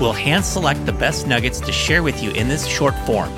We'll 0.00 0.12
hand 0.12 0.44
select 0.44 0.86
the 0.86 0.92
best 0.92 1.26
nuggets 1.26 1.60
to 1.60 1.72
share 1.72 2.02
with 2.02 2.22
you 2.22 2.30
in 2.30 2.48
this 2.48 2.66
short 2.66 2.94
form. 3.00 3.34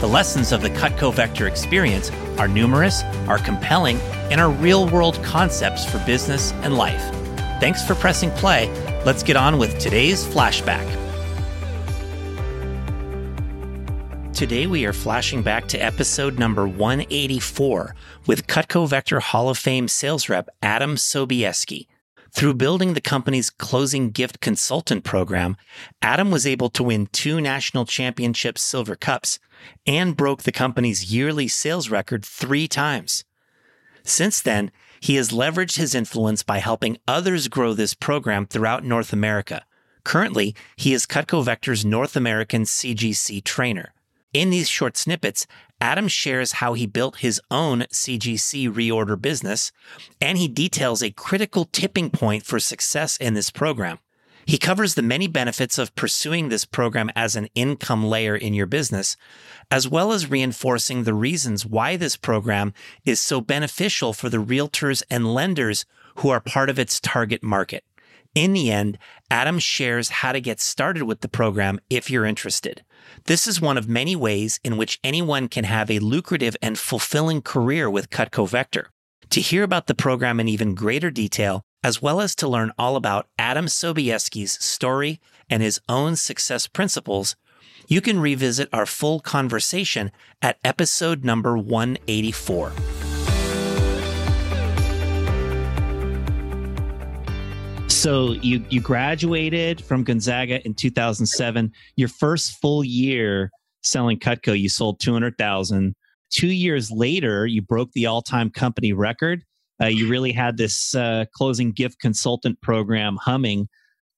The 0.00 0.06
lessons 0.06 0.52
of 0.52 0.62
the 0.62 0.70
Cutco 0.70 1.12
Vector 1.12 1.48
experience 1.48 2.12
are 2.38 2.46
numerous, 2.46 3.02
are 3.26 3.38
compelling, 3.38 3.98
and 4.30 4.40
are 4.40 4.50
real 4.50 4.88
world 4.88 5.20
concepts 5.24 5.84
for 5.84 5.98
business 6.06 6.52
and 6.62 6.76
life. 6.76 7.02
Thanks 7.58 7.84
for 7.84 7.96
pressing 7.96 8.30
play. 8.32 8.68
Let's 9.04 9.24
get 9.24 9.36
on 9.36 9.58
with 9.58 9.76
today's 9.80 10.24
flashback. 10.24 10.86
Today 14.32 14.68
we 14.68 14.86
are 14.86 14.92
flashing 14.92 15.42
back 15.42 15.66
to 15.66 15.78
episode 15.78 16.38
number 16.38 16.68
184 16.68 17.96
with 18.28 18.46
Cutco 18.46 18.88
Vector 18.88 19.18
Hall 19.18 19.48
of 19.48 19.58
Fame 19.58 19.88
sales 19.88 20.28
rep 20.28 20.48
Adam 20.62 20.94
Sobieski. 20.94 21.88
Through 22.30 22.54
building 22.54 22.94
the 22.94 23.00
company's 23.00 23.50
closing 23.50 24.10
gift 24.10 24.40
consultant 24.40 25.02
program, 25.02 25.56
Adam 26.02 26.30
was 26.30 26.46
able 26.46 26.68
to 26.70 26.82
win 26.82 27.06
two 27.06 27.40
national 27.40 27.86
championship 27.86 28.58
silver 28.58 28.96
cups 28.96 29.38
and 29.86 30.16
broke 30.16 30.42
the 30.42 30.52
company's 30.52 31.12
yearly 31.12 31.48
sales 31.48 31.90
record 31.90 32.24
three 32.24 32.68
times. 32.68 33.24
Since 34.04 34.40
then, 34.40 34.70
he 35.00 35.16
has 35.16 35.30
leveraged 35.30 35.76
his 35.76 35.94
influence 35.94 36.42
by 36.42 36.58
helping 36.58 36.98
others 37.06 37.48
grow 37.48 37.72
this 37.74 37.94
program 37.94 38.46
throughout 38.46 38.84
North 38.84 39.12
America. 39.12 39.64
Currently, 40.04 40.54
he 40.76 40.94
is 40.94 41.06
Cutco 41.06 41.44
Vector's 41.44 41.84
North 41.84 42.16
American 42.16 42.62
CGC 42.62 43.42
trainer. 43.44 43.92
In 44.34 44.50
these 44.50 44.68
short 44.68 44.98
snippets, 44.98 45.46
Adam 45.80 46.06
shares 46.06 46.52
how 46.52 46.74
he 46.74 46.86
built 46.86 47.18
his 47.18 47.40
own 47.50 47.80
CGC 47.90 48.70
reorder 48.70 49.20
business, 49.20 49.72
and 50.20 50.36
he 50.36 50.48
details 50.48 51.02
a 51.02 51.10
critical 51.10 51.64
tipping 51.64 52.10
point 52.10 52.44
for 52.44 52.60
success 52.60 53.16
in 53.16 53.32
this 53.32 53.50
program. 53.50 53.98
He 54.44 54.58
covers 54.58 54.94
the 54.94 55.02
many 55.02 55.28
benefits 55.28 55.78
of 55.78 55.94
pursuing 55.94 56.48
this 56.48 56.64
program 56.64 57.10
as 57.14 57.36
an 57.36 57.48
income 57.54 58.04
layer 58.04 58.34
in 58.34 58.54
your 58.54 58.66
business, 58.66 59.16
as 59.70 59.88
well 59.88 60.12
as 60.12 60.30
reinforcing 60.30 61.04
the 61.04 61.14
reasons 61.14 61.64
why 61.64 61.96
this 61.96 62.16
program 62.16 62.72
is 63.04 63.20
so 63.20 63.40
beneficial 63.40 64.12
for 64.12 64.28
the 64.28 64.42
realtors 64.42 65.02
and 65.10 65.32
lenders 65.34 65.86
who 66.16 66.28
are 66.28 66.40
part 66.40 66.70
of 66.70 66.78
its 66.78 67.00
target 67.00 67.42
market. 67.42 67.84
In 68.34 68.52
the 68.52 68.70
end, 68.70 68.98
Adam 69.30 69.58
shares 69.58 70.08
how 70.08 70.32
to 70.32 70.40
get 70.40 70.60
started 70.60 71.04
with 71.04 71.20
the 71.20 71.28
program 71.28 71.80
if 71.90 72.10
you're 72.10 72.24
interested. 72.24 72.84
This 73.24 73.46
is 73.46 73.60
one 73.60 73.76
of 73.78 73.88
many 73.88 74.14
ways 74.14 74.60
in 74.62 74.76
which 74.76 75.00
anyone 75.02 75.48
can 75.48 75.64
have 75.64 75.90
a 75.90 75.98
lucrative 75.98 76.56
and 76.62 76.78
fulfilling 76.78 77.42
career 77.42 77.90
with 77.90 78.10
Cutco 78.10 78.48
Vector. 78.48 78.90
To 79.30 79.40
hear 79.40 79.62
about 79.62 79.86
the 79.86 79.94
program 79.94 80.40
in 80.40 80.48
even 80.48 80.74
greater 80.74 81.10
detail, 81.10 81.62
as 81.82 82.00
well 82.00 82.20
as 82.20 82.34
to 82.36 82.48
learn 82.48 82.72
all 82.78 82.96
about 82.96 83.28
Adam 83.38 83.66
Sobieski's 83.66 84.62
story 84.64 85.20
and 85.50 85.62
his 85.62 85.80
own 85.88 86.16
success 86.16 86.66
principles, 86.66 87.36
you 87.86 88.00
can 88.00 88.20
revisit 88.20 88.68
our 88.72 88.86
full 88.86 89.20
conversation 89.20 90.10
at 90.42 90.58
episode 90.64 91.24
number 91.24 91.56
184. 91.56 92.72
So 97.98 98.30
you 98.30 98.64
you 98.70 98.80
graduated 98.80 99.80
from 99.80 100.04
Gonzaga 100.04 100.64
in 100.64 100.74
2007. 100.74 101.72
Your 101.96 102.08
first 102.08 102.60
full 102.60 102.84
year 102.84 103.50
selling 103.82 104.20
Cutco, 104.20 104.56
you 104.56 104.68
sold 104.68 105.00
200,000. 105.00 105.96
Two 106.30 106.46
years 106.46 106.92
later, 106.92 107.44
you 107.44 107.60
broke 107.60 107.90
the 107.92 108.06
all-time 108.06 108.50
company 108.50 108.92
record. 108.92 109.42
Uh, 109.82 109.86
you 109.86 110.08
really 110.08 110.30
had 110.30 110.58
this 110.58 110.94
uh, 110.94 111.24
closing 111.34 111.72
gift 111.72 111.98
consultant 111.98 112.60
program 112.60 113.16
humming. 113.16 113.68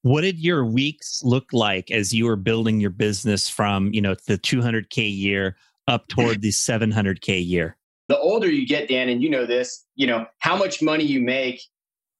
What 0.03 0.21
did 0.21 0.39
your 0.39 0.67
weeks 0.67 1.23
look 1.25 1.47
like 1.51 1.91
as 1.91 2.13
you 2.13 2.27
were 2.27 2.37
building 2.37 2.81
your 2.81 2.91
business 2.91 3.49
from 3.49 3.95
you 3.95 4.03
know 4.03 4.15
the 4.27 4.37
200k 4.37 5.17
year 5.17 5.57
up 5.89 6.07
toward 6.09 6.43
the 6.43 6.51
700k 6.51 7.47
year? 7.47 7.79
The 8.09 8.19
older 8.19 8.51
you 8.51 8.67
get, 8.67 8.91
Dan, 8.91 9.09
and 9.09 9.23
you 9.23 9.31
know 9.31 9.47
this, 9.47 9.87
you 9.97 10.07
know 10.07 10.27
how 10.41 10.55
much 10.55 10.83
money 10.83 11.05
you 11.05 11.23
make 11.23 11.63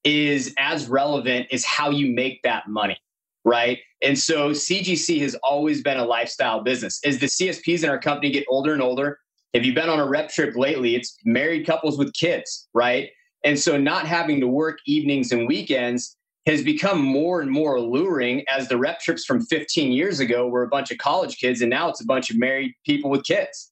is 0.03 0.53
as 0.57 0.87
relevant 0.87 1.47
as 1.51 1.63
how 1.63 1.89
you 1.89 2.13
make 2.13 2.41
that 2.43 2.67
money, 2.67 2.97
right? 3.45 3.79
And 4.01 4.17
so 4.17 4.51
CGC 4.51 5.21
has 5.21 5.35
always 5.43 5.81
been 5.81 5.97
a 5.97 6.05
lifestyle 6.05 6.61
business. 6.61 6.99
As 7.05 7.19
the 7.19 7.27
CSPs 7.27 7.83
in 7.83 7.89
our 7.89 7.99
company 7.99 8.31
get 8.31 8.45
older 8.49 8.73
and 8.73 8.81
older, 8.81 9.19
if 9.53 9.65
you've 9.65 9.75
been 9.75 9.89
on 9.89 9.99
a 9.99 10.07
rep 10.07 10.29
trip 10.29 10.55
lately, 10.55 10.95
it's 10.95 11.17
married 11.25 11.65
couples 11.65 11.97
with 11.97 12.13
kids, 12.13 12.67
right? 12.73 13.09
And 13.43 13.59
so 13.59 13.77
not 13.77 14.07
having 14.07 14.39
to 14.39 14.47
work 14.47 14.79
evenings 14.85 15.31
and 15.31 15.47
weekends 15.47 16.15
has 16.45 16.63
become 16.63 17.01
more 17.01 17.41
and 17.41 17.51
more 17.51 17.75
alluring 17.75 18.43
as 18.49 18.67
the 18.67 18.77
rep 18.77 18.99
trips 18.99 19.25
from 19.25 19.45
15 19.45 19.91
years 19.91 20.19
ago 20.19 20.47
were 20.47 20.63
a 20.63 20.67
bunch 20.67 20.91
of 20.91 20.97
college 20.97 21.37
kids 21.37 21.61
and 21.61 21.69
now 21.69 21.89
it's 21.89 22.01
a 22.01 22.05
bunch 22.05 22.31
of 22.31 22.37
married 22.37 22.73
people 22.85 23.09
with 23.09 23.23
kids. 23.23 23.70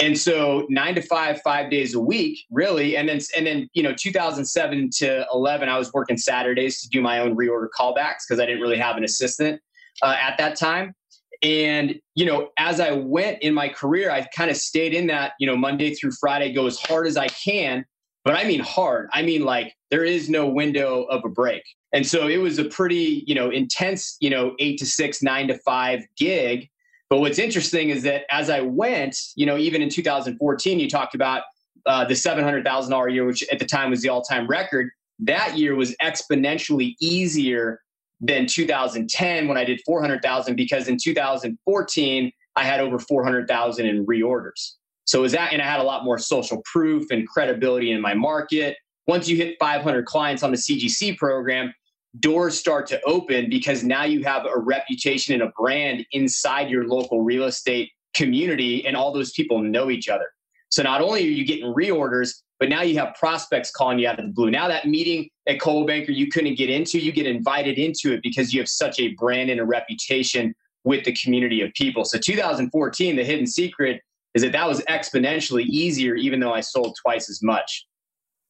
And 0.00 0.18
so 0.18 0.66
nine 0.68 0.94
to 0.94 1.02
five, 1.02 1.40
five 1.42 1.70
days 1.70 1.94
a 1.94 2.00
week, 2.00 2.38
really. 2.50 2.96
And 2.96 3.08
then, 3.08 3.20
and 3.36 3.46
then, 3.46 3.68
you 3.72 3.82
know, 3.82 3.94
2007 3.94 4.90
to 4.98 5.26
11, 5.32 5.68
I 5.68 5.78
was 5.78 5.92
working 5.92 6.16
Saturdays 6.16 6.80
to 6.82 6.88
do 6.88 7.00
my 7.00 7.20
own 7.20 7.36
reorder 7.36 7.68
callbacks 7.78 8.22
because 8.28 8.40
I 8.40 8.46
didn't 8.46 8.60
really 8.60 8.78
have 8.78 8.96
an 8.96 9.04
assistant 9.04 9.60
uh, 10.02 10.16
at 10.20 10.36
that 10.38 10.56
time. 10.56 10.94
And, 11.42 12.00
you 12.14 12.24
know, 12.24 12.48
as 12.58 12.80
I 12.80 12.92
went 12.92 13.42
in 13.42 13.54
my 13.54 13.68
career, 13.68 14.10
I 14.10 14.26
kind 14.34 14.50
of 14.50 14.56
stayed 14.56 14.94
in 14.94 15.06
that, 15.08 15.32
you 15.38 15.46
know, 15.46 15.56
Monday 15.56 15.94
through 15.94 16.12
Friday, 16.12 16.52
go 16.52 16.66
as 16.66 16.78
hard 16.78 17.06
as 17.06 17.16
I 17.16 17.28
can. 17.28 17.84
But 18.24 18.34
I 18.34 18.44
mean 18.44 18.60
hard. 18.60 19.08
I 19.12 19.22
mean, 19.22 19.44
like, 19.44 19.72
there 19.90 20.04
is 20.04 20.28
no 20.28 20.48
window 20.48 21.04
of 21.04 21.24
a 21.24 21.28
break. 21.28 21.62
And 21.92 22.06
so 22.06 22.26
it 22.26 22.38
was 22.38 22.58
a 22.58 22.64
pretty, 22.64 23.22
you 23.26 23.34
know, 23.34 23.50
intense, 23.50 24.16
you 24.20 24.30
know, 24.30 24.54
eight 24.58 24.78
to 24.78 24.86
six, 24.86 25.22
nine 25.22 25.48
to 25.48 25.58
five 25.58 26.04
gig 26.18 26.68
but 27.08 27.20
what's 27.20 27.38
interesting 27.38 27.90
is 27.90 28.02
that 28.02 28.22
as 28.30 28.50
I 28.50 28.60
went, 28.60 29.16
you 29.36 29.46
know, 29.46 29.56
even 29.56 29.82
in 29.82 29.88
2014, 29.88 30.80
you 30.80 30.88
talked 30.88 31.14
about 31.14 31.42
uh, 31.86 32.04
the 32.04 32.14
$700,000 32.14 33.12
year, 33.12 33.24
which 33.24 33.44
at 33.52 33.58
the 33.58 33.64
time 33.64 33.90
was 33.90 34.02
the 34.02 34.08
all 34.08 34.22
time 34.22 34.46
record. 34.46 34.90
That 35.20 35.56
year 35.56 35.74
was 35.74 35.94
exponentially 36.02 36.94
easier 37.00 37.80
than 38.20 38.46
2010 38.46 39.46
when 39.46 39.56
I 39.56 39.64
did 39.64 39.80
400,000 39.86 40.56
because 40.56 40.88
in 40.88 40.96
2014, 41.02 42.32
I 42.56 42.64
had 42.64 42.80
over 42.80 42.98
400,000 42.98 43.86
in 43.86 44.06
reorders. 44.06 44.72
So 45.04 45.22
was 45.22 45.32
that, 45.32 45.52
and 45.52 45.62
I 45.62 45.66
had 45.66 45.78
a 45.78 45.84
lot 45.84 46.04
more 46.04 46.18
social 46.18 46.62
proof 46.64 47.10
and 47.10 47.28
credibility 47.28 47.92
in 47.92 48.00
my 48.00 48.14
market. 48.14 48.76
Once 49.06 49.28
you 49.28 49.36
hit 49.36 49.56
500 49.60 50.04
clients 50.04 50.42
on 50.42 50.50
the 50.50 50.56
CGC 50.56 51.16
program, 51.16 51.72
doors 52.20 52.58
start 52.58 52.86
to 52.88 53.00
open 53.04 53.48
because 53.50 53.82
now 53.82 54.04
you 54.04 54.22
have 54.24 54.44
a 54.46 54.58
reputation 54.58 55.34
and 55.34 55.42
a 55.42 55.52
brand 55.58 56.04
inside 56.12 56.70
your 56.70 56.86
local 56.86 57.22
real 57.22 57.44
estate 57.44 57.90
community 58.14 58.86
and 58.86 58.96
all 58.96 59.12
those 59.12 59.32
people 59.32 59.60
know 59.60 59.90
each 59.90 60.08
other. 60.08 60.26
So 60.68 60.82
not 60.82 61.00
only 61.00 61.26
are 61.26 61.30
you 61.30 61.44
getting 61.44 61.72
reorders, 61.74 62.34
but 62.58 62.68
now 62.68 62.82
you 62.82 62.98
have 62.98 63.14
prospects 63.14 63.70
calling 63.70 63.98
you 63.98 64.08
out 64.08 64.18
of 64.18 64.26
the 64.26 64.32
blue. 64.32 64.50
Now 64.50 64.68
that 64.68 64.86
meeting 64.86 65.28
at 65.46 65.60
Coldwell 65.60 65.86
Banker 65.86 66.12
you 66.12 66.28
couldn't 66.28 66.56
get 66.56 66.70
into, 66.70 66.98
you 66.98 67.12
get 67.12 67.26
invited 67.26 67.78
into 67.78 68.12
it 68.12 68.22
because 68.22 68.52
you 68.52 68.60
have 68.60 68.68
such 68.68 68.98
a 68.98 69.08
brand 69.14 69.50
and 69.50 69.60
a 69.60 69.64
reputation 69.64 70.54
with 70.84 71.04
the 71.04 71.12
community 71.12 71.62
of 71.62 71.72
people. 71.74 72.04
So 72.04 72.18
2014, 72.18 73.16
the 73.16 73.24
hidden 73.24 73.46
secret 73.46 74.00
is 74.34 74.42
that 74.42 74.52
that 74.52 74.68
was 74.68 74.80
exponentially 74.82 75.64
easier, 75.64 76.14
even 76.14 76.40
though 76.40 76.52
I 76.52 76.60
sold 76.60 76.96
twice 77.02 77.28
as 77.28 77.42
much. 77.42 77.86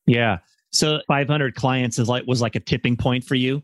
Yeah. 0.07 0.39
So 0.73 1.01
500 1.09 1.55
clients 1.55 1.99
is 1.99 2.09
like 2.09 2.25
was 2.27 2.41
like 2.41 2.57
a 2.57 2.61
tipping 2.61 2.97
point 2.97 3.25
for 3.25 3.35
you. 3.35 3.63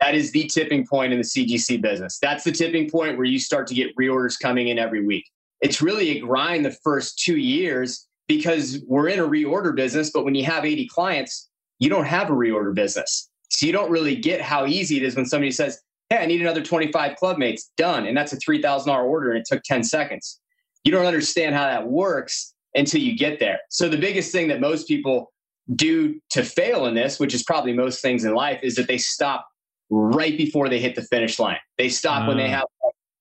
That 0.00 0.14
is 0.14 0.32
the 0.32 0.44
tipping 0.44 0.86
point 0.86 1.12
in 1.12 1.20
the 1.20 1.24
CGC 1.24 1.80
business. 1.80 2.18
That's 2.20 2.44
the 2.44 2.52
tipping 2.52 2.90
point 2.90 3.16
where 3.16 3.24
you 3.24 3.38
start 3.38 3.66
to 3.68 3.74
get 3.74 3.96
reorders 3.96 4.38
coming 4.38 4.68
in 4.68 4.78
every 4.78 5.04
week. 5.04 5.24
It's 5.60 5.80
really 5.80 6.10
a 6.10 6.20
grind 6.20 6.64
the 6.64 6.76
first 6.82 7.20
two 7.20 7.36
years 7.36 8.08
because 8.26 8.82
we're 8.86 9.08
in 9.08 9.20
a 9.20 9.26
reorder 9.26 9.74
business, 9.74 10.10
but 10.10 10.24
when 10.24 10.34
you 10.34 10.44
have 10.44 10.64
80 10.64 10.88
clients, 10.88 11.48
you 11.78 11.88
don't 11.88 12.04
have 12.04 12.30
a 12.30 12.32
reorder 12.32 12.74
business. 12.74 13.28
So 13.50 13.66
you 13.66 13.72
don't 13.72 13.90
really 13.90 14.16
get 14.16 14.40
how 14.40 14.66
easy 14.66 14.96
it 14.96 15.02
is 15.02 15.14
when 15.14 15.26
somebody 15.26 15.50
says, 15.50 15.80
Hey, 16.08 16.18
I 16.18 16.26
need 16.26 16.40
another 16.40 16.62
25 16.62 17.16
club 17.16 17.38
mates, 17.38 17.70
done. 17.76 18.06
And 18.06 18.16
that's 18.16 18.32
a 18.32 18.36
$3,000 18.36 19.04
order 19.04 19.30
and 19.30 19.38
it 19.38 19.46
took 19.46 19.62
10 19.62 19.84
seconds. 19.84 20.40
You 20.84 20.92
don't 20.92 21.06
understand 21.06 21.54
how 21.54 21.64
that 21.64 21.88
works 21.88 22.54
until 22.74 23.00
you 23.00 23.16
get 23.16 23.38
there. 23.38 23.60
So 23.70 23.88
the 23.88 23.98
biggest 23.98 24.32
thing 24.32 24.48
that 24.48 24.60
most 24.60 24.88
people 24.88 25.31
do 25.74 26.20
to 26.30 26.42
fail 26.42 26.86
in 26.86 26.94
this, 26.94 27.18
which 27.20 27.34
is 27.34 27.42
probably 27.42 27.72
most 27.72 28.02
things 28.02 28.24
in 28.24 28.34
life, 28.34 28.60
is 28.62 28.74
that 28.76 28.88
they 28.88 28.98
stop 28.98 29.46
right 29.90 30.36
before 30.36 30.68
they 30.68 30.80
hit 30.80 30.94
the 30.94 31.02
finish 31.02 31.38
line. 31.38 31.58
They 31.78 31.88
stop 31.88 32.24
uh. 32.24 32.28
when 32.28 32.36
they 32.36 32.46
ah. 32.46 32.58
have 32.58 32.66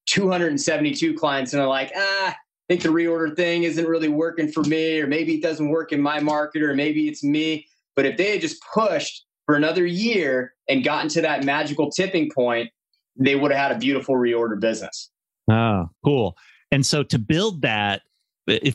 272 0.08 1.14
clients 1.14 1.54
and 1.54 1.60
they're 1.60 1.68
like, 1.68 1.92
ah, 1.96 2.30
I 2.30 2.36
think 2.74 2.82
the 2.82 2.90
reorder 2.90 3.36
thing 3.36 3.64
isn't 3.64 3.86
really 3.86 4.08
working 4.08 4.52
for 4.52 4.64
me, 4.64 5.00
or 5.00 5.08
maybe 5.08 5.36
it 5.36 5.42
doesn't 5.42 5.70
work 5.70 5.92
in 5.92 6.02
my 6.02 6.20
market, 6.20 6.62
or 6.64 6.74
maybe 6.74 7.08
it's 7.08 7.24
me. 7.24 7.68
But 7.96 8.06
if 8.06 8.18
they 8.18 8.32
had 8.32 8.42
just 8.42 8.62
pushed 8.74 9.26
for 9.46 9.56
another 9.56 9.86
year 9.86 10.54
and 10.70 10.84
gotten 10.84 11.10
to 11.10 11.22
that 11.22 11.44
magical 11.44 11.92
tipping 11.92 12.32
point, 12.34 12.70
they 13.18 13.36
would 13.36 13.52
have 13.52 13.60
had 13.60 13.72
a 13.76 13.80
beautiful 13.80 14.16
reorder 14.16 14.60
business. 14.60 15.12
Oh, 15.50 15.90
cool. 16.06 16.38
And 16.72 16.86
so 16.86 17.04
to 17.04 17.20
build 17.20 17.62
that, 17.64 18.04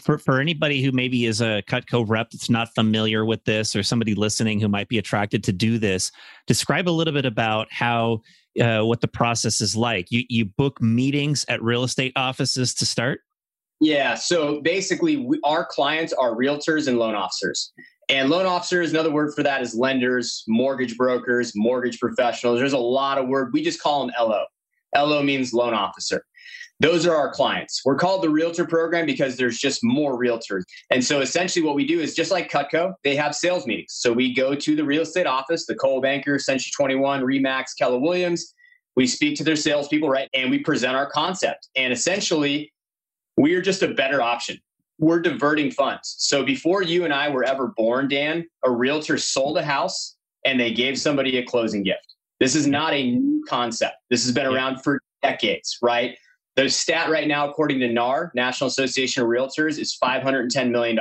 for, 0.01 0.19
for 0.19 0.41
anybody 0.41 0.83
who 0.83 0.93
maybe 0.93 1.27
is 1.27 1.41
a 1.41 1.63
Cutco 1.69 2.05
rep 2.07 2.31
that's 2.31 2.51
not 2.51 2.75
familiar 2.75 3.25
with 3.25 3.45
this 3.45 3.75
or 3.75 3.83
somebody 3.83 4.15
listening 4.15 4.61
who 4.61 4.69
might 4.69 4.89
be 4.89 4.99
attracted 4.99 5.45
to 5.45 5.53
do 5.53 5.79
this, 5.79 6.13
describe 6.47 6.89
a 6.89 6.91
little 6.91 7.15
bit 7.15 7.27
about 7.27 7.69
how 7.71 8.21
uh, 8.61 8.83
what 8.83 9.01
the 9.01 9.09
process 9.09 9.61
is 9.61 9.77
like. 9.77 10.11
You 10.11 10.25
you 10.29 10.45
book 10.45 10.81
meetings 10.81 11.45
at 11.49 11.63
real 11.63 11.85
estate 11.85 12.13
offices 12.17 12.75
to 12.75 12.87
start. 12.87 13.21
Yeah. 13.81 14.15
So 14.15 14.61
basically, 14.63 15.19
we, 15.19 15.39
our 15.45 15.67
clients 15.67 16.13
are 16.13 16.35
realtors 16.35 16.89
and 16.89 16.99
loan 16.99 17.15
officers. 17.15 17.73
And 18.09 18.31
loan 18.31 18.47
officers, 18.47 18.93
another 18.93 19.11
word 19.11 19.35
for 19.35 19.43
that 19.43 19.63
is 19.63 19.75
lenders, 19.75 20.45
mortgage 20.47 20.97
brokers, 20.97 21.53
mortgage 21.57 21.99
professionals. 21.99 22.61
There's 22.61 22.73
a 22.73 22.79
lot 22.79 23.19
of 23.19 23.29
word. 23.29 23.53
We 23.53 23.63
just 23.63 23.83
call 23.83 24.07
them 24.07 24.15
LO. 24.19 24.45
LO 24.95 25.23
means 25.23 25.53
loan 25.53 25.75
officer. 25.75 26.25
Those 26.79 27.07
are 27.07 27.17
our 27.17 27.33
clients. 27.33 27.81
We're 27.87 27.97
called 27.97 28.23
the 28.23 28.29
realtor 28.29 28.67
program 28.67 29.07
because 29.07 29.37
there's 29.37 29.59
just 29.59 29.83
more 29.83 30.19
realtors. 30.19 30.63
And 30.91 31.03
so 31.03 31.21
essentially 31.21 31.65
what 31.65 31.75
we 31.75 31.87
do 31.87 32.01
is 32.01 32.15
just 32.15 32.31
like 32.31 32.51
Cutco, 32.51 32.93
they 33.03 33.17
have 33.17 33.35
sales 33.35 33.67
meetings. 33.67 33.95
So 33.95 34.13
we 34.13 34.35
go 34.35 34.55
to 34.55 34.77
the 34.77 34.85
real 34.85 35.03
estate 35.03 35.27
office, 35.27 35.65
the 35.65 35.75
Coldwell 35.75 36.03
Banker, 36.03 36.39
Century 36.39 36.71
21, 36.77 37.23
Remax, 37.23 37.69
Keller 37.79 37.99
Williams. 37.99 38.53
We 38.95 39.07
speak 39.07 39.37
to 39.39 39.45
their 39.45 39.57
salespeople, 39.57 40.11
right? 40.11 40.29
And 40.35 40.51
we 40.51 40.59
present 40.59 40.97
our 40.97 41.11
concept. 41.11 41.69
And 41.77 41.93
essentially, 41.93 42.73
we 43.39 43.55
are 43.55 43.63
just 43.63 43.83
a 43.83 43.89
better 43.89 44.21
option. 44.21 44.59
We're 44.99 45.21
diverting 45.21 45.71
funds. 45.71 46.15
So 46.19 46.45
before 46.45 46.83
you 46.83 47.05
and 47.05 47.13
I 47.13 47.29
were 47.29 47.45
ever 47.45 47.69
born, 47.77 48.09
Dan, 48.09 48.47
a 48.65 48.71
realtor 48.71 49.19
sold 49.19 49.57
a 49.59 49.65
house 49.65 50.17
and 50.45 50.61
they 50.61 50.73
gave 50.73 50.99
somebody 50.99 51.39
a 51.39 51.45
closing 51.45 51.83
gift. 51.83 52.16
This 52.41 52.55
is 52.55 52.67
not 52.67 52.93
a 52.93 53.11
new 53.11 53.45
concept. 53.49 53.97
This 54.11 54.25
has 54.25 54.35
been 54.35 54.47
around 54.47 54.83
for 54.83 55.01
decades, 55.23 55.79
right? 55.83 56.17
The 56.57 56.69
stat 56.69 57.11
right 57.11 57.29
now, 57.29 57.49
according 57.49 57.81
to 57.81 57.93
NAR, 57.93 58.33
National 58.35 58.69
Association 58.69 59.23
of 59.23 59.29
Realtors, 59.29 59.79
is 59.79 59.97
$510 60.03 60.71
million. 60.71 60.99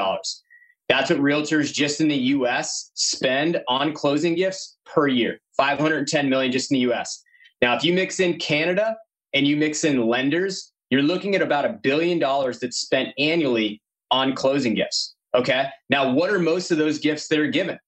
That's 0.90 1.10
what 1.10 1.20
realtors 1.20 1.74
just 1.74 2.02
in 2.02 2.08
the 2.08 2.16
US 2.16 2.92
spend 2.94 3.62
on 3.68 3.94
closing 3.94 4.36
gifts 4.36 4.78
per 4.86 5.08
year. 5.08 5.40
510 5.58 6.30
million 6.30 6.52
just 6.52 6.72
in 6.72 6.76
the 6.76 6.92
US. 6.92 7.24
Now, 7.62 7.76
if 7.76 7.84
you 7.84 7.94
mix 7.94 8.20
in 8.20 8.38
Canada 8.38 8.96
and 9.34 9.48
you 9.48 9.56
mix 9.56 9.84
in 9.84 10.08
lenders, 10.08 10.72
you're 10.90 11.02
looking 11.02 11.36
at 11.36 11.42
about 11.42 11.66
a 11.66 11.80
billion 11.82 12.20
dollars 12.20 12.60
that's 12.60 12.78
spent 12.78 13.10
annually 13.18 13.82
on 14.12 14.36
closing 14.36 14.76
gifts. 14.76 15.16
Okay. 15.34 15.68
Now, 15.90 16.12
what 16.12 16.30
are 16.30 16.40
most 16.40 16.72
of 16.72 16.78
those 16.78 17.00
gifts 17.00 17.28
that 17.30 17.40
are 17.40 17.48
given? 17.48 17.80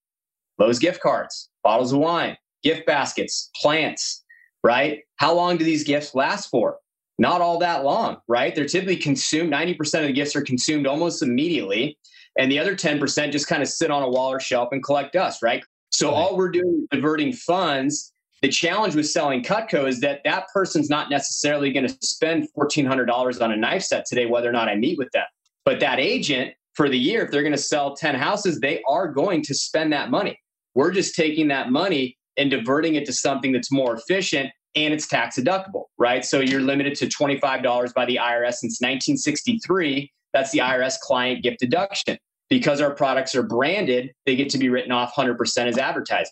Those 0.57 0.79
gift 0.79 1.01
cards, 1.01 1.49
bottles 1.63 1.93
of 1.93 1.99
wine, 1.99 2.35
gift 2.63 2.85
baskets, 2.85 3.49
plants, 3.61 4.23
right? 4.63 5.01
How 5.17 5.33
long 5.33 5.57
do 5.57 5.65
these 5.65 5.83
gifts 5.83 6.15
last 6.15 6.49
for? 6.49 6.77
Not 7.19 7.41
all 7.41 7.59
that 7.59 7.83
long, 7.83 8.17
right? 8.27 8.53
They're 8.53 8.65
typically 8.65 8.97
consumed, 8.97 9.51
90% 9.51 10.01
of 10.01 10.07
the 10.07 10.13
gifts 10.13 10.35
are 10.35 10.41
consumed 10.41 10.85
almost 10.85 11.23
immediately. 11.23 11.97
And 12.37 12.51
the 12.51 12.59
other 12.59 12.75
10% 12.75 13.31
just 13.31 13.47
kind 13.47 13.63
of 13.63 13.69
sit 13.69 13.89
on 13.89 14.03
a 14.03 14.09
wall 14.09 14.31
or 14.31 14.39
shelf 14.39 14.69
and 14.71 14.83
collect 14.83 15.13
dust, 15.13 15.41
right? 15.41 15.63
So 15.91 16.11
all 16.11 16.37
we're 16.37 16.51
doing 16.51 16.81
is 16.83 16.87
diverting 16.91 17.33
funds. 17.33 18.13
The 18.43 18.49
challenge 18.49 18.93
with 18.93 19.07
selling 19.07 19.41
Cutco 19.41 19.87
is 19.87 19.99
that 20.01 20.21
that 20.25 20.47
person's 20.53 20.89
not 20.89 21.09
necessarily 21.09 21.71
going 21.71 21.87
to 21.87 21.97
spend 22.01 22.47
$1,400 22.55 23.41
on 23.41 23.51
a 23.51 23.55
knife 23.55 23.83
set 23.83 24.05
today, 24.05 24.27
whether 24.27 24.47
or 24.47 24.51
not 24.51 24.69
I 24.69 24.75
meet 24.75 24.99
with 24.99 25.09
them. 25.11 25.25
But 25.65 25.79
that 25.79 25.99
agent 25.99 26.53
for 26.75 26.87
the 26.87 26.99
year, 26.99 27.25
if 27.25 27.31
they're 27.31 27.41
going 27.41 27.51
to 27.51 27.57
sell 27.57 27.95
10 27.95 28.13
houses, 28.13 28.59
they 28.59 28.83
are 28.87 29.07
going 29.07 29.41
to 29.43 29.55
spend 29.55 29.91
that 29.93 30.11
money. 30.11 30.39
We're 30.75 30.91
just 30.91 31.15
taking 31.15 31.47
that 31.47 31.71
money 31.71 32.16
and 32.37 32.51
diverting 32.51 32.95
it 32.95 33.05
to 33.05 33.13
something 33.13 33.51
that's 33.51 33.71
more 33.71 33.95
efficient 33.95 34.51
and 34.75 34.93
it's 34.93 35.07
tax 35.07 35.37
deductible, 35.37 35.85
right? 35.97 36.23
So 36.23 36.39
you're 36.39 36.61
limited 36.61 36.95
to 36.95 37.07
$25 37.07 37.93
by 37.93 38.05
the 38.05 38.17
IRS 38.17 38.55
since 38.55 38.79
1963. 38.79 40.11
That's 40.33 40.51
the 40.51 40.59
IRS 40.59 40.99
client 40.99 41.43
gift 41.43 41.59
deduction. 41.59 42.17
Because 42.49 42.79
our 42.79 42.91
products 42.91 43.35
are 43.35 43.43
branded, 43.43 44.13
they 44.25 44.37
get 44.37 44.49
to 44.51 44.57
be 44.57 44.69
written 44.69 44.91
off 44.91 45.13
100% 45.15 45.67
as 45.67 45.77
advertising. 45.77 46.31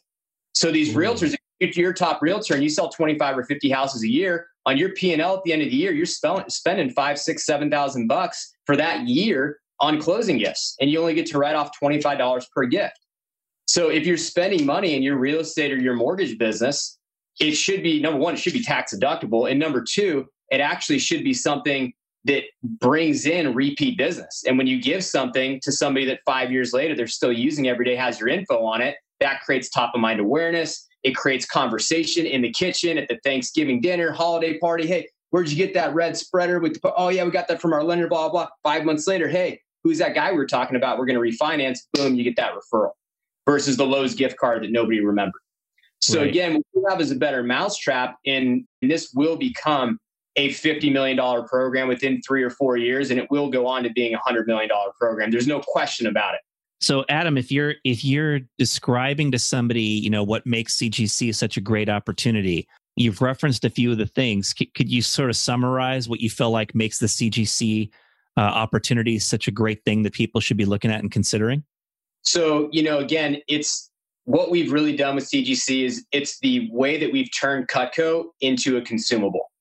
So 0.53 0.71
these 0.71 0.89
mm-hmm. 0.89 0.99
realtors, 0.99 1.35
if 1.59 1.75
you're 1.75 1.91
a 1.91 1.93
top 1.93 2.21
realtor 2.21 2.53
and 2.53 2.63
you 2.63 2.69
sell 2.69 2.87
25 2.87 3.37
or 3.37 3.43
50 3.43 3.69
houses 3.69 4.01
a 4.01 4.07
year, 4.07 4.47
on 4.65 4.77
your 4.77 4.89
P&L 4.89 5.37
at 5.37 5.43
the 5.43 5.53
end 5.53 5.61
of 5.61 5.69
the 5.69 5.75
year, 5.75 5.91
you're 5.91 6.05
spending 6.05 6.89
five, 6.91 7.19
six, 7.19 7.45
seven 7.45 7.69
thousand 7.69 8.07
bucks 8.07 8.53
for 8.65 8.75
that 8.75 9.07
year 9.07 9.59
on 9.79 9.99
closing 9.99 10.37
gifts, 10.37 10.75
and 10.79 10.89
you 10.89 10.99
only 10.99 11.13
get 11.13 11.25
to 11.27 11.37
write 11.37 11.55
off 11.55 11.69
$25 11.81 12.45
per 12.51 12.65
gift. 12.65 12.97
So 13.67 13.89
if 13.89 14.05
you're 14.05 14.17
spending 14.17 14.65
money 14.65 14.95
in 14.95 15.01
your 15.01 15.17
real 15.17 15.39
estate 15.39 15.71
or 15.71 15.77
your 15.77 15.95
mortgage 15.95 16.37
business, 16.37 16.97
it 17.39 17.53
should 17.53 17.83
be 17.83 17.99
number 17.99 18.19
one, 18.19 18.35
it 18.35 18.37
should 18.37 18.53
be 18.53 18.63
tax 18.63 18.95
deductible. 18.95 19.49
And 19.49 19.59
number 19.59 19.83
two, 19.83 20.27
it 20.49 20.61
actually 20.61 20.99
should 20.99 21.23
be 21.23 21.33
something 21.33 21.93
that 22.25 22.43
brings 22.63 23.25
in 23.25 23.53
repeat 23.53 23.97
business. 23.97 24.43
And 24.47 24.57
when 24.57 24.67
you 24.67 24.81
give 24.81 25.03
something 25.03 25.59
to 25.61 25.71
somebody 25.71 26.05
that 26.05 26.19
five 26.25 26.51
years 26.51 26.73
later 26.73 26.95
they're 26.95 27.07
still 27.07 27.31
using 27.31 27.67
every 27.67 27.85
day, 27.85 27.95
has 27.95 28.19
your 28.19 28.29
info 28.29 28.63
on 28.63 28.81
it, 28.81 28.95
that 29.19 29.41
creates 29.41 29.69
top 29.69 29.93
of 29.93 30.01
mind 30.01 30.19
awareness. 30.19 30.87
It 31.03 31.15
creates 31.15 31.45
conversation 31.45 32.25
in 32.25 32.41
the 32.41 32.51
kitchen, 32.51 32.97
at 32.97 33.07
the 33.07 33.19
Thanksgiving 33.23 33.79
dinner, 33.79 34.11
holiday 34.11 34.57
party. 34.57 34.87
Hey, 34.87 35.07
where'd 35.29 35.49
you 35.49 35.55
get 35.55 35.73
that 35.75 35.93
red 35.93 36.17
spreader 36.17 36.59
with 36.59 36.81
the, 36.81 36.93
oh 36.95 37.09
yeah, 37.09 37.23
we 37.23 37.31
got 37.31 37.47
that 37.47 37.61
from 37.61 37.73
our 37.73 37.83
lender, 37.83 38.07
blah, 38.07 38.29
blah. 38.29 38.45
blah. 38.45 38.47
Five 38.63 38.85
months 38.85 39.07
later, 39.07 39.27
hey, 39.27 39.61
who's 39.83 39.99
that 39.99 40.15
guy 40.15 40.31
we 40.31 40.37
were 40.37 40.47
talking 40.47 40.77
about? 40.77 40.97
We're 40.97 41.05
going 41.05 41.21
to 41.21 41.37
refinance. 41.37 41.79
Boom, 41.93 42.15
you 42.15 42.23
get 42.23 42.35
that 42.37 42.53
referral 42.53 42.91
versus 43.45 43.77
the 43.77 43.85
Lowe's 43.85 44.15
gift 44.15 44.37
card 44.37 44.63
that 44.63 44.71
nobody 44.71 44.99
remembered. 45.01 45.41
So 46.01 46.19
right. 46.19 46.29
again, 46.29 46.55
what 46.55 46.63
we 46.73 46.81
have 46.89 47.01
is 47.01 47.11
a 47.11 47.15
better 47.15 47.43
mousetrap, 47.43 48.17
and 48.25 48.65
this 48.81 49.11
will 49.13 49.37
become 49.37 49.99
a 50.35 50.49
$50 50.49 50.91
million 50.91 51.17
program 51.47 51.87
within 51.87 52.21
three 52.21 52.43
or 52.43 52.49
four 52.49 52.77
years, 52.77 53.09
and 53.09 53.19
it 53.19 53.29
will 53.31 53.49
go 53.49 53.65
on 53.65 53.83
to 53.83 53.89
being 53.89 54.13
a 54.13 54.19
$100 54.19 54.47
million 54.47 54.69
program. 54.99 55.31
There's 55.31 55.47
no 55.47 55.61
question 55.61 56.07
about 56.07 56.35
it. 56.35 56.41
So 56.81 57.05
Adam, 57.07 57.37
if 57.37 57.51
you're 57.51 57.75
if 57.85 58.03
you're 58.03 58.41
describing 58.57 59.31
to 59.31 59.39
somebody, 59.39 59.81
you 59.81 60.09
know, 60.09 60.23
what 60.23 60.45
makes 60.45 60.77
CGC 60.77 61.33
such 61.33 61.55
a 61.55 61.61
great 61.61 61.87
opportunity, 61.87 62.67
you've 62.97 63.21
referenced 63.21 63.63
a 63.63 63.69
few 63.69 63.91
of 63.91 63.97
the 63.97 64.05
things. 64.05 64.53
C- 64.55 64.71
could 64.75 64.91
you 64.91 65.01
sort 65.01 65.29
of 65.29 65.37
summarize 65.37 66.09
what 66.09 66.19
you 66.19 66.29
feel 66.29 66.51
like 66.51 66.75
makes 66.75 66.99
the 66.99 67.07
CGC 67.07 67.89
uh, 68.37 68.41
opportunity 68.41 69.17
such 69.19 69.47
a 69.47 69.51
great 69.51 69.83
thing 69.85 70.03
that 70.03 70.13
people 70.13 70.41
should 70.41 70.57
be 70.57 70.65
looking 70.65 70.91
at 70.91 70.99
and 70.99 71.11
considering? 71.11 71.63
So, 72.25 72.69
you 72.71 72.83
know, 72.83 72.99
again, 72.99 73.37
it's 73.47 73.91
what 74.25 74.49
we've 74.49 74.71
really 74.71 74.95
done 74.95 75.15
with 75.15 75.25
CGC 75.25 75.85
is 75.85 76.05
it's 76.11 76.39
the 76.39 76.69
way 76.71 76.99
that 76.99 77.11
we've 77.11 77.29
turned 77.39 77.67
Cutco 77.67 78.25
into 78.41 78.77
a 78.77 78.81
consumable, 78.81 79.51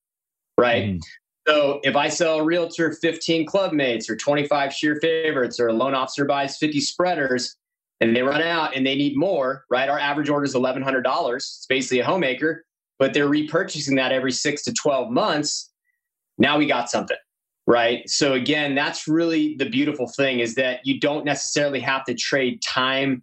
right? 0.59 0.85
Mm. 0.85 1.01
So 1.47 1.81
if 1.83 1.95
I 1.95 2.09
sell 2.09 2.39
a 2.39 2.45
realtor 2.45 2.93
15 2.93 3.45
club 3.47 3.73
mates 3.73 4.09
or 4.09 4.17
25 4.17 4.73
sheer 4.73 4.97
favorites 4.97 5.61
or 5.61 5.69
a 5.69 5.75
loan 5.75 5.95
officer 5.95 6.25
buys 6.25 6.57
50 6.57 6.81
spreaders 6.81 7.55
and 8.01 8.17
they 8.17 8.23
run 8.23 8.41
out 8.41 8.75
and 8.75 8.87
they 8.87 8.97
need 8.97 9.17
more, 9.17 9.65
right? 9.71 9.89
Our 9.89 9.99
average 9.99 10.31
order 10.31 10.45
is 10.45 10.55
$1,100. 10.55 11.37
It's 11.37 11.67
basically 11.69 12.01
a 12.01 12.05
homemaker, 12.05 12.65
but 12.99 13.13
they're 13.13 13.29
repurchasing 13.29 13.97
that 13.97 14.11
every 14.11 14.33
six 14.33 14.63
to 14.65 14.73
12 14.73 15.11
months. 15.11 15.71
Now 16.39 16.57
we 16.57 16.67
got 16.67 16.91
something, 16.91 17.17
right? 17.67 18.09
So 18.09 18.35
again, 18.35 18.75
that's 18.75 19.09
really 19.09 19.57
the 19.57 19.69
beautiful 19.69 20.07
thing 20.07 20.41
is 20.41 20.55
that 20.57 20.81
you 20.85 21.01
don't 21.01 21.25
necessarily 21.25 21.81
have 21.81 22.05
to 22.05 22.15
trade 22.15 22.63
time 22.63 23.23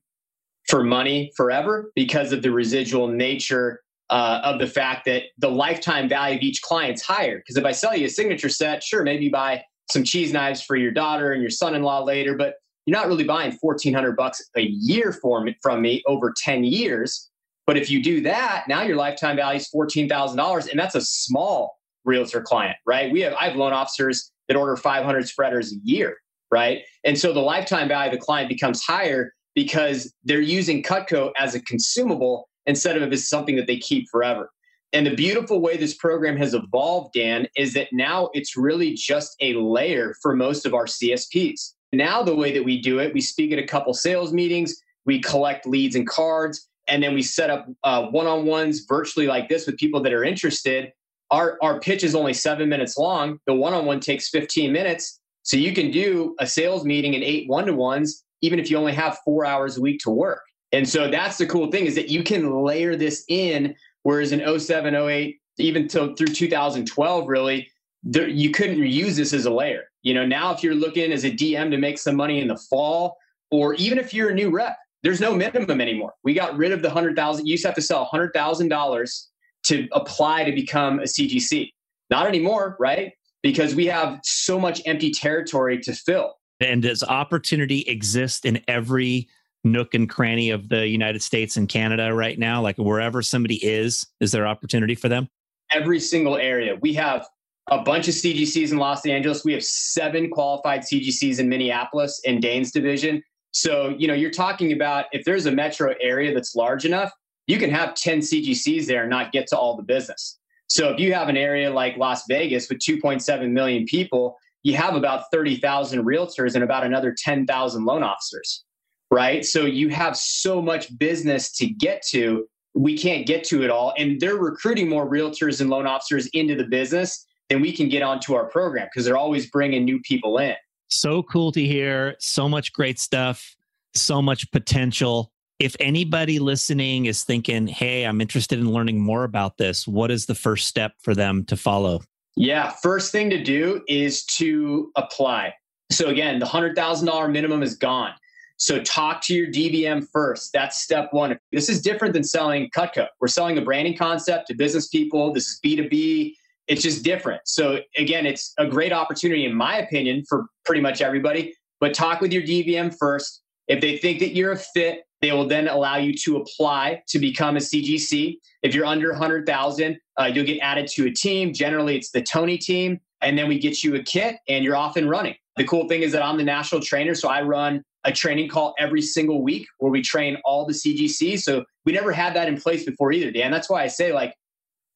for 0.67 0.83
money 0.83 1.31
forever 1.35 1.91
because 1.95 2.31
of 2.31 2.41
the 2.41 2.51
residual 2.51 3.07
nature 3.07 3.81
uh, 4.09 4.41
of 4.43 4.59
the 4.59 4.67
fact 4.67 5.05
that 5.05 5.23
the 5.37 5.49
lifetime 5.49 6.09
value 6.09 6.35
of 6.35 6.41
each 6.41 6.61
client's 6.61 7.01
higher. 7.01 7.37
Because 7.37 7.57
if 7.57 7.65
I 7.65 7.71
sell 7.71 7.95
you 7.95 8.07
a 8.07 8.09
signature 8.09 8.49
set, 8.49 8.83
sure, 8.83 9.03
maybe 9.03 9.25
you 9.25 9.31
buy 9.31 9.63
some 9.89 10.03
cheese 10.03 10.33
knives 10.33 10.61
for 10.61 10.75
your 10.75 10.91
daughter 10.91 11.31
and 11.31 11.41
your 11.41 11.49
son-in-law 11.49 12.03
later, 12.03 12.35
but 12.35 12.55
you're 12.85 12.97
not 12.97 13.07
really 13.07 13.23
buying 13.23 13.57
1400 13.61 14.15
bucks 14.15 14.41
a 14.57 14.61
year 14.61 15.13
from 15.13 15.53
me 15.81 16.03
over 16.07 16.33
10 16.35 16.63
years. 16.63 17.29
But 17.67 17.77
if 17.77 17.89
you 17.89 18.01
do 18.01 18.21
that, 18.21 18.65
now 18.67 18.81
your 18.81 18.95
lifetime 18.95 19.35
value 19.35 19.59
is 19.59 19.69
$14,000 19.73 20.69
and 20.69 20.79
that's 20.79 20.95
a 20.95 21.01
small 21.01 21.77
realtor 22.05 22.41
client, 22.41 22.77
right? 22.85 23.11
We 23.11 23.21
have 23.21 23.33
I 23.33 23.45
have 23.45 23.55
loan 23.55 23.73
officers 23.73 24.31
that 24.47 24.57
order 24.57 24.75
500 24.75 25.27
spreaders 25.27 25.71
a 25.73 25.77
year, 25.83 26.17
right? 26.51 26.81
And 27.03 27.17
so 27.17 27.33
the 27.33 27.39
lifetime 27.39 27.87
value 27.87 28.11
of 28.11 28.19
the 28.19 28.23
client 28.23 28.49
becomes 28.49 28.83
higher 28.83 29.33
because 29.55 30.13
they're 30.23 30.41
using 30.41 30.83
Cutco 30.83 31.31
as 31.37 31.55
a 31.55 31.61
consumable 31.61 32.49
instead 32.65 33.01
of 33.01 33.11
as 33.11 33.27
something 33.27 33.55
that 33.55 33.67
they 33.67 33.77
keep 33.77 34.07
forever. 34.09 34.49
And 34.93 35.07
the 35.07 35.15
beautiful 35.15 35.61
way 35.61 35.77
this 35.77 35.95
program 35.95 36.35
has 36.37 36.53
evolved, 36.53 37.13
Dan, 37.13 37.47
is 37.55 37.73
that 37.73 37.87
now 37.93 38.29
it's 38.33 38.57
really 38.57 38.93
just 38.93 39.35
a 39.39 39.53
layer 39.53 40.15
for 40.21 40.35
most 40.35 40.65
of 40.65 40.73
our 40.73 40.85
CSPs. 40.85 41.73
Now, 41.93 42.23
the 42.23 42.35
way 42.35 42.51
that 42.53 42.63
we 42.63 42.81
do 42.81 42.99
it, 42.99 43.13
we 43.13 43.21
speak 43.21 43.51
at 43.51 43.59
a 43.59 43.65
couple 43.65 43.93
sales 43.93 44.33
meetings, 44.33 44.75
we 45.05 45.21
collect 45.21 45.65
leads 45.65 45.95
and 45.95 46.07
cards, 46.07 46.67
and 46.87 47.01
then 47.01 47.13
we 47.13 47.21
set 47.21 47.49
up 47.49 47.67
uh, 47.83 48.07
one 48.07 48.27
on 48.27 48.45
ones 48.45 48.85
virtually 48.87 49.27
like 49.27 49.47
this 49.47 49.65
with 49.65 49.77
people 49.77 50.01
that 50.01 50.13
are 50.13 50.23
interested 50.23 50.91
our, 51.31 51.57
our 51.61 51.79
pitch 51.79 52.03
is 52.03 52.13
only 52.13 52.33
seven 52.33 52.69
minutes 52.69 52.97
long. 52.97 53.39
The 53.47 53.53
one 53.53 53.73
on 53.73 53.85
one 53.85 53.99
takes 53.99 54.29
15 54.29 54.71
minutes. 54.71 55.19
So 55.43 55.57
you 55.57 55.73
can 55.73 55.89
do 55.89 56.35
a 56.39 56.45
sales 56.45 56.85
meeting 56.85 57.13
in 57.13 57.23
eight 57.23 57.49
one 57.49 57.65
to 57.65 57.73
ones, 57.73 58.23
even 58.41 58.59
if 58.59 58.69
you 58.69 58.77
only 58.77 58.93
have 58.93 59.17
four 59.25 59.45
hours 59.45 59.77
a 59.77 59.81
week 59.81 59.99
to 60.01 60.11
work. 60.11 60.41
And 60.71 60.87
so 60.87 61.09
that's 61.09 61.37
the 61.37 61.47
cool 61.47 61.71
thing 61.71 61.85
is 61.85 61.95
that 61.95 62.09
you 62.09 62.23
can 62.23 62.63
layer 62.63 62.95
this 62.95 63.25
in. 63.27 63.75
Whereas 64.03 64.31
in 64.31 64.59
07, 64.59 64.93
08, 64.93 65.37
even 65.57 65.87
till 65.87 66.15
through 66.15 66.27
2012, 66.27 67.27
really, 67.27 67.69
there, 68.03 68.27
you 68.27 68.51
couldn't 68.51 68.77
use 68.77 69.15
this 69.15 69.33
as 69.33 69.45
a 69.45 69.51
layer. 69.51 69.83
You 70.03 70.13
know, 70.13 70.25
now 70.25 70.51
if 70.51 70.63
you're 70.63 70.75
looking 70.75 71.11
as 71.11 71.23
a 71.23 71.31
DM 71.31 71.71
to 71.71 71.77
make 71.77 71.97
some 71.97 72.15
money 72.15 72.41
in 72.41 72.47
the 72.47 72.57
fall, 72.69 73.17
or 73.51 73.75
even 73.75 73.97
if 73.97 74.13
you're 74.13 74.29
a 74.29 74.33
new 74.33 74.49
rep, 74.49 74.77
there's 75.03 75.19
no 75.19 75.35
minimum 75.35 75.81
anymore. 75.81 76.13
We 76.23 76.33
got 76.33 76.55
rid 76.57 76.71
of 76.71 76.81
the 76.81 76.89
hundred 76.89 77.15
thousand. 77.15 77.47
You 77.47 77.51
used 77.51 77.63
to 77.63 77.69
have 77.69 77.75
to 77.75 77.81
sell 77.81 78.05
hundred 78.05 78.31
thousand 78.33 78.69
dollars 78.69 79.30
to 79.63 79.87
apply 79.91 80.43
to 80.43 80.51
become 80.51 80.99
a 80.99 81.03
CGC. 81.03 81.69
Not 82.09 82.27
anymore, 82.27 82.75
right? 82.79 83.13
Because 83.43 83.75
we 83.75 83.85
have 83.87 84.19
so 84.23 84.59
much 84.59 84.81
empty 84.85 85.11
territory 85.11 85.79
to 85.79 85.93
fill. 85.93 86.35
And 86.59 86.83
does 86.83 87.03
opportunity 87.03 87.81
exist 87.81 88.45
in 88.45 88.61
every 88.67 89.27
nook 89.63 89.93
and 89.93 90.09
cranny 90.09 90.49
of 90.49 90.69
the 90.69 90.87
United 90.87 91.21
States 91.21 91.57
and 91.57 91.67
Canada 91.67 92.13
right 92.13 92.37
now? 92.37 92.61
Like 92.61 92.77
wherever 92.77 93.21
somebody 93.21 93.63
is, 93.65 94.05
is 94.19 94.31
there 94.31 94.47
opportunity 94.47 94.95
for 94.95 95.09
them? 95.09 95.27
Every 95.71 95.99
single 95.99 96.37
area. 96.37 96.75
We 96.81 96.93
have 96.95 97.27
a 97.69 97.81
bunch 97.81 98.07
of 98.07 98.13
CGCs 98.13 98.71
in 98.71 98.77
Los 98.77 99.05
Angeles. 99.05 99.45
We 99.45 99.53
have 99.53 99.63
seven 99.63 100.29
qualified 100.29 100.81
CGCs 100.81 101.39
in 101.39 101.47
Minneapolis 101.49 102.19
in 102.25 102.39
Dane's 102.39 102.71
division. 102.71 103.23
So, 103.51 103.95
you 103.97 104.07
know, 104.07 104.13
you're 104.13 104.31
talking 104.31 104.71
about 104.71 105.05
if 105.11 105.25
there's 105.25 105.45
a 105.45 105.51
metro 105.51 105.93
area 106.01 106.33
that's 106.33 106.55
large 106.55 106.85
enough, 106.85 107.11
you 107.51 107.59
can 107.59 107.69
have 107.69 107.95
10 107.95 108.19
CGCs 108.19 108.85
there 108.85 109.01
and 109.01 109.09
not 109.09 109.33
get 109.33 109.45
to 109.47 109.57
all 109.57 109.75
the 109.75 109.83
business. 109.83 110.39
So 110.67 110.89
if 110.93 111.01
you 111.01 111.13
have 111.13 111.27
an 111.27 111.35
area 111.35 111.69
like 111.69 111.97
Las 111.97 112.23
Vegas 112.29 112.69
with 112.69 112.79
2.7 112.79 113.51
million 113.51 113.83
people, 113.83 114.37
you 114.63 114.77
have 114.77 114.95
about 114.95 115.25
30,000 115.33 116.05
realtors 116.05 116.55
and 116.55 116.63
about 116.63 116.85
another 116.85 117.13
10,000 117.17 117.83
loan 117.83 118.03
officers, 118.03 118.63
right? 119.11 119.43
So 119.43 119.65
you 119.65 119.89
have 119.89 120.15
so 120.15 120.61
much 120.61 120.97
business 120.97 121.51
to 121.57 121.67
get 121.67 122.01
to. 122.11 122.47
We 122.73 122.97
can't 122.97 123.27
get 123.27 123.43
to 123.45 123.63
it 123.63 123.69
all. 123.69 123.93
And 123.97 124.21
they're 124.21 124.37
recruiting 124.37 124.87
more 124.87 125.09
realtors 125.11 125.59
and 125.59 125.69
loan 125.69 125.85
officers 125.85 126.27
into 126.27 126.55
the 126.55 126.63
business 126.63 127.25
than 127.49 127.59
we 127.59 127.75
can 127.75 127.89
get 127.89 128.01
onto 128.01 128.33
our 128.33 128.45
program 128.45 128.87
because 128.89 129.03
they're 129.03 129.17
always 129.17 129.51
bringing 129.51 129.83
new 129.83 129.99
people 130.03 130.37
in. 130.37 130.55
So 130.87 131.21
cool 131.23 131.51
to 131.51 131.61
hear. 131.61 132.15
So 132.19 132.47
much 132.47 132.71
great 132.71 132.97
stuff. 132.97 133.57
So 133.93 134.21
much 134.21 134.49
potential. 134.51 135.33
If 135.61 135.75
anybody 135.79 136.39
listening 136.39 137.05
is 137.05 137.23
thinking, 137.23 137.67
hey, 137.67 138.03
I'm 138.03 138.19
interested 138.19 138.57
in 138.57 138.71
learning 138.71 138.99
more 138.99 139.23
about 139.23 139.57
this, 139.57 139.87
what 139.87 140.09
is 140.09 140.25
the 140.25 140.33
first 140.33 140.67
step 140.67 140.93
for 141.03 141.13
them 141.13 141.45
to 141.45 141.55
follow? 141.55 142.01
Yeah, 142.35 142.71
first 142.81 143.11
thing 143.11 143.29
to 143.29 143.43
do 143.43 143.83
is 143.87 144.25
to 144.37 144.91
apply. 144.95 145.53
So, 145.91 146.07
again, 146.07 146.39
the 146.39 146.47
$100,000 146.47 147.31
minimum 147.31 147.61
is 147.61 147.75
gone. 147.75 148.13
So, 148.57 148.81
talk 148.81 149.21
to 149.25 149.35
your 149.35 149.45
DVM 149.47 150.07
first. 150.11 150.51
That's 150.51 150.81
step 150.81 151.09
one. 151.11 151.37
This 151.51 151.69
is 151.69 151.79
different 151.79 152.15
than 152.15 152.23
selling 152.23 152.71
Cutco. 152.75 153.05
We're 153.19 153.27
selling 153.27 153.59
a 153.59 153.61
branding 153.61 153.95
concept 153.95 154.47
to 154.47 154.55
business 154.55 154.87
people. 154.87 155.31
This 155.31 155.47
is 155.47 155.59
B2B 155.63 156.33
it's 156.67 156.81
just 156.81 157.03
different. 157.03 157.41
So 157.45 157.79
again, 157.97 158.25
it's 158.25 158.53
a 158.57 158.65
great 158.65 158.93
opportunity, 158.93 159.45
in 159.45 159.53
my 159.53 159.79
opinion, 159.79 160.23
for 160.29 160.45
pretty 160.63 160.79
much 160.79 161.01
everybody. 161.01 161.53
But 161.81 161.93
talk 161.93 162.21
with 162.21 162.31
your 162.31 162.43
DVM 162.43 162.95
first. 162.97 163.41
If 163.67 163.81
they 163.81 163.97
think 163.97 164.19
that 164.19 164.35
you're 164.35 164.53
a 164.53 164.57
fit, 164.57 165.01
they 165.21 165.31
will 165.31 165.47
then 165.47 165.67
allow 165.67 165.97
you 165.97 166.13
to 166.13 166.37
apply 166.37 167.03
to 167.07 167.19
become 167.19 167.55
a 167.55 167.59
CGC. 167.59 168.37
If 168.63 168.73
you're 168.73 168.85
under 168.85 169.11
100,000, 169.11 169.99
uh, 170.19 170.25
you'll 170.25 170.45
get 170.45 170.59
added 170.59 170.87
to 170.89 171.07
a 171.07 171.11
team. 171.11 171.53
Generally, 171.53 171.97
it's 171.97 172.11
the 172.11 172.21
Tony 172.21 172.57
team, 172.57 172.99
and 173.21 173.37
then 173.37 173.47
we 173.47 173.59
get 173.59 173.83
you 173.83 173.95
a 173.95 174.03
kit, 174.03 174.37
and 174.47 174.63
you're 174.63 174.75
off 174.75 174.97
and 174.97 175.09
running. 175.09 175.35
The 175.57 175.65
cool 175.65 175.87
thing 175.87 176.01
is 176.01 176.11
that 176.13 176.23
I'm 176.23 176.37
the 176.37 176.43
national 176.43 176.81
trainer, 176.81 177.13
so 177.13 177.29
I 177.29 177.41
run 177.41 177.83
a 178.03 178.11
training 178.11 178.49
call 178.49 178.73
every 178.79 179.01
single 179.01 179.43
week 179.43 179.67
where 179.77 179.91
we 179.91 180.01
train 180.01 180.37
all 180.43 180.65
the 180.65 180.73
CGCs. 180.73 181.41
So 181.41 181.65
we 181.85 181.91
never 181.91 182.11
had 182.11 182.35
that 182.35 182.47
in 182.47 182.59
place 182.59 182.83
before 182.83 183.11
either, 183.11 183.31
Dan. 183.31 183.51
That's 183.51 183.69
why 183.69 183.83
I 183.83 183.87
say 183.87 184.11
like 184.11 184.33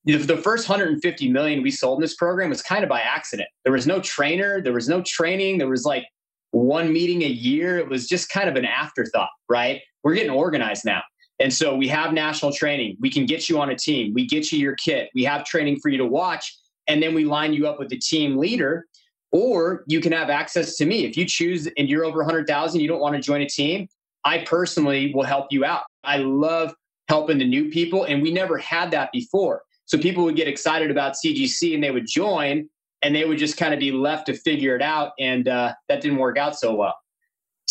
the 0.06 0.38
first 0.38 0.70
150 0.70 1.30
million 1.32 1.64
we 1.64 1.72
sold 1.72 2.00
in 2.00 2.02
this 2.02 2.16
program 2.16 2.50
was 2.50 2.62
kind 2.62 2.84
of 2.84 2.90
by 2.90 3.02
accident. 3.02 3.50
There 3.64 3.74
was 3.74 3.88
no 3.88 4.00
trainer, 4.00 4.62
there 4.62 4.74
was 4.74 4.88
no 4.88 5.02
training, 5.02 5.58
there 5.58 5.68
was 5.68 5.84
like 5.84 6.06
one 6.52 6.94
meeting 6.94 7.24
a 7.24 7.28
year. 7.28 7.78
It 7.78 7.90
was 7.90 8.08
just 8.08 8.30
kind 8.30 8.48
of 8.48 8.56
an 8.56 8.66
afterthought, 8.66 9.30
right? 9.50 9.82
We're 10.06 10.14
getting 10.14 10.32
organized 10.32 10.86
now. 10.86 11.02
And 11.40 11.52
so 11.54 11.76
we 11.76 11.88
have 11.90 12.14
national 12.14 12.54
training. 12.54 12.96
We 13.02 13.10
can 13.10 13.26
get 13.26 13.50
you 13.50 13.60
on 13.60 13.72
a 13.72 13.76
team. 13.76 14.14
We 14.14 14.26
get 14.26 14.52
you 14.52 14.60
your 14.60 14.76
kit. 14.76 15.10
We 15.16 15.24
have 15.24 15.44
training 15.44 15.80
for 15.82 15.90
you 15.90 15.98
to 15.98 16.06
watch. 16.06 16.56
And 16.88 17.02
then 17.02 17.14
we 17.16 17.26
line 17.26 17.54
you 17.54 17.68
up 17.68 17.80
with 17.80 17.90
the 17.90 17.98
team 17.98 18.38
leader. 18.38 18.86
Or 19.32 19.84
you 19.88 20.00
can 20.00 20.14
have 20.14 20.30
access 20.30 20.78
to 20.78 20.86
me. 20.86 21.06
If 21.06 21.18
you 21.18 21.26
choose 21.26 21.68
and 21.78 21.90
you're 21.90 22.06
over 22.06 22.20
100,000, 22.20 22.80
you 22.80 22.88
don't 22.88 23.02
want 23.02 23.16
to 23.16 23.22
join 23.22 23.42
a 23.42 23.50
team, 23.50 23.88
I 24.24 24.46
personally 24.46 25.12
will 25.14 25.24
help 25.24 25.48
you 25.50 25.66
out. 25.66 25.84
I 26.04 26.18
love 26.18 26.74
helping 27.10 27.40
the 27.40 27.46
new 27.46 27.70
people. 27.70 28.06
And 28.06 28.22
we 28.22 28.32
never 28.32 28.58
had 28.60 28.92
that 28.92 29.12
before. 29.12 29.64
So 29.86 29.98
people 29.98 30.24
would 30.24 30.36
get 30.36 30.48
excited 30.48 30.90
about 30.90 31.14
CGC 31.14 31.74
and 31.74 31.84
they 31.84 31.92
would 31.92 32.08
join 32.08 32.70
and 33.02 33.16
they 33.16 33.26
would 33.26 33.40
just 33.40 33.58
kind 33.58 33.74
of 33.74 33.80
be 33.80 33.92
left 33.92 34.28
to 34.28 34.34
figure 34.34 34.76
it 34.76 34.82
out. 34.82 35.12
And 35.20 35.48
uh, 35.48 35.74
that 35.90 36.02
didn't 36.02 36.20
work 36.20 36.38
out 36.38 36.58
so 36.58 36.76
well. 36.76 36.96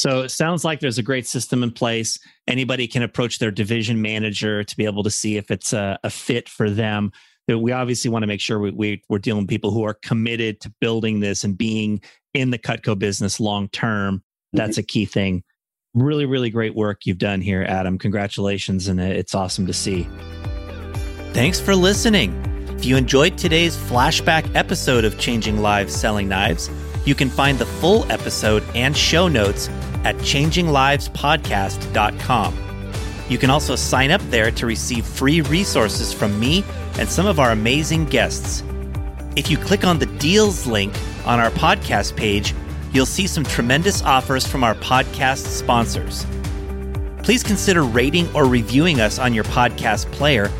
So 0.05 0.21
it 0.21 0.29
sounds 0.29 0.67
like 0.67 0.81
there's 0.81 0.99
a 0.99 1.03
great 1.03 1.27
system 1.27 1.63
in 1.63 1.71
place. 1.71 2.19
Anybody 2.47 2.87
can 2.87 3.03
approach 3.03 3.39
their 3.39 3.51
division 3.51 4.03
manager 4.03 4.63
to 4.63 4.77
be 4.77 4.85
able 4.85 5.03
to 5.03 5.11
see 5.11 5.39
if 5.39 5.51
it's 5.51 5.73
a, 5.73 5.99
a 6.05 6.11
fit 6.11 6.47
for 6.47 6.69
them. 6.69 7.11
We 7.49 7.73
obviously 7.73 8.11
want 8.11 8.23
to 8.23 8.27
make 8.27 8.43
sure 8.43 8.59
we, 8.59 8.71
we, 8.71 9.03
we're 9.09 9.19
dealing 9.19 9.45
with 9.45 9.49
people 9.49 9.71
who 9.71 9.83
are 9.85 9.95
committed 9.95 10.61
to 10.61 10.75
building 10.79 11.21
this 11.21 11.43
and 11.43 11.57
being 11.57 12.03
in 12.35 12.51
the 12.51 12.59
Cutco 12.59 12.99
business 12.99 13.41
long 13.41 13.71
term. 13.71 14.23
That's 14.53 14.73
mm-hmm. 14.73 14.81
a 14.81 14.83
key 14.83 15.07
thing. 15.07 15.43
Really, 15.95 16.27
really 16.27 16.51
great 16.51 16.75
work 16.75 17.07
you've 17.07 17.17
done 17.17 17.41
here, 17.41 17.65
Adam. 17.67 17.97
Congratulations. 17.97 18.89
And 18.89 19.01
it's 19.01 19.35
awesome 19.35 19.67
to 19.69 19.73
see. 19.73 20.07
Thanks 21.33 21.59
for 21.59 21.75
listening. 21.75 22.39
If 22.77 22.85
you 22.85 22.99
enjoyed 22.99 23.39
today's 23.39 23.75
flashback 23.75 24.55
episode 24.55 25.07
of 25.07 25.19
Changing 25.19 25.63
Lives 25.63 25.97
Selling 25.97 26.29
Knives, 26.29 26.69
you 27.05 27.15
can 27.15 27.31
find 27.31 27.59
the 27.59 27.67
full 27.67 28.11
episode 28.11 28.65
and 28.75 28.97
show 28.97 29.29
notes 29.29 29.69
at 30.05 30.17
changinglivespodcast.com. 30.17 32.59
You 33.29 33.39
can 33.39 33.51
also 33.51 33.77
sign 33.77 34.11
up 34.11 34.23
there 34.31 34.51
to 34.51 34.67
receive 34.67 35.07
free 35.07 35.43
resources 35.43 36.13
from 36.13 36.39
me 36.39 36.65
and 36.99 37.09
some 37.09 37.27
of 37.27 37.41
our 37.41 37.53
amazing 37.53 38.05
guests. 38.07 38.63
If 39.37 39.51
you 39.51 39.57
click 39.57 39.85
on 39.85 39.99
the 39.99 40.07
deals 40.07 40.67
link 40.67 40.95
on 41.27 41.41
our 41.41 41.51
podcast 41.51 42.17
page, 42.17 42.55
you'll 42.93 43.07
see 43.07 43.27
some 43.27 43.45
tremendous 43.45 44.03
offers 44.03 44.47
from 44.47 44.63
our 44.63 44.75
podcast 44.77 45.47
sponsors. 45.47 46.27
Please 47.23 47.43
consider 47.43 47.83
rating 47.83 48.33
or 48.35 48.47
reviewing 48.47 49.01
us 49.01 49.19
on 49.19 49.33
your 49.33 49.45
podcast 49.45 50.11
player 50.13 50.51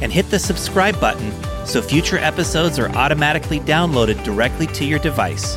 and 0.00 0.10
hit 0.12 0.30
the 0.30 0.38
subscribe 0.38 0.98
button 0.98 1.32
so 1.66 1.80
future 1.80 2.18
episodes 2.18 2.78
are 2.78 2.90
automatically 2.90 3.60
downloaded 3.60 4.22
directly 4.24 4.66
to 4.68 4.84
your 4.84 4.98
device. 4.98 5.56